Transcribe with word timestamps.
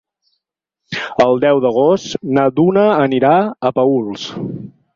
El 1.25 1.41
deu 1.43 1.61
d'agost 1.67 2.17
na 2.39 2.47
Duna 2.61 2.87
anirà 3.05 3.35
a 3.43 3.73
Paüls. 3.81 4.29